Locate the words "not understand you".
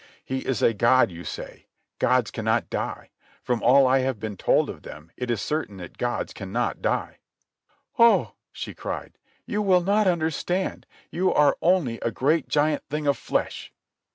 9.81-11.31